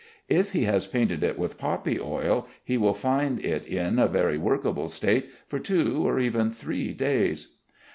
[0.29, 4.35] If he has painted it with poppy oil, he will find it in a very
[4.35, 7.57] workable state for two or even three days.